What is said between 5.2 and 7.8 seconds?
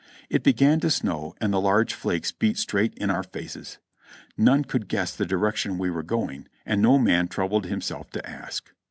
direction we were going, and no man troubled